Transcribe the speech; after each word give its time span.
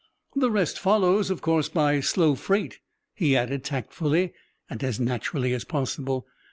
"The 0.35 0.49
rest 0.49 0.79
follows, 0.79 1.29
of 1.29 1.41
course, 1.43 1.69
by 1.69 1.99
slow 1.99 2.33
freight," 2.33 2.79
he 3.13 3.37
added 3.37 3.63
tactfully, 3.63 4.33
and 4.67 4.83
as 4.83 4.99
naturally 4.99 5.53
as 5.53 5.63
possible. 5.63 6.25